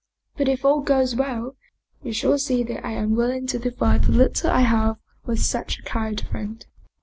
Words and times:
But 0.35 0.49
if 0.49 0.65
all 0.65 0.81
goes 0.81 1.15
well, 1.15 1.55
you 2.01 2.11
shall 2.11 2.39
see 2.39 2.63
that 2.63 2.83
I 2.83 2.93
am 2.93 3.13
will 3.15 3.29
ing 3.29 3.45
to 3.45 3.59
divide 3.59 4.05
the 4.05 4.11
little 4.11 4.49
I 4.49 4.61
have 4.61 4.97
with 5.25 5.37
such 5.43 5.77
a 5.77 5.83
kind 5.83 6.19
friend." 6.19 6.65